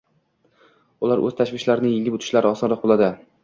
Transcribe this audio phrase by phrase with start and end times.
[1.07, 3.15] ular o‘z tashvishlarini yengib o‘tishlari osonroq bo‘ladi.